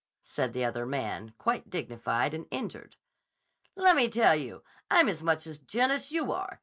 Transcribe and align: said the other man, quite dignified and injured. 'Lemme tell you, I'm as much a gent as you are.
said 0.23 0.51
the 0.51 0.65
other 0.65 0.83
man, 0.83 1.31
quite 1.37 1.69
dignified 1.69 2.33
and 2.33 2.47
injured. 2.49 2.95
'Lemme 3.75 4.09
tell 4.09 4.35
you, 4.35 4.63
I'm 4.89 5.07
as 5.07 5.21
much 5.21 5.45
a 5.45 5.63
gent 5.63 5.91
as 5.91 6.11
you 6.11 6.31
are. 6.31 6.59